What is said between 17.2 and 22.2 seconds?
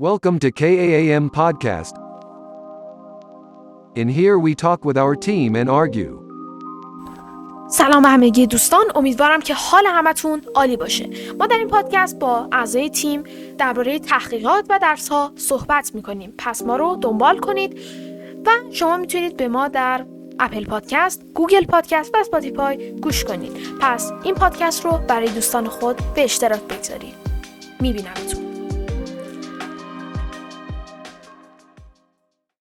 کنید و شما می‌تونید به ما در اپل پادکست، گوگل پادکست و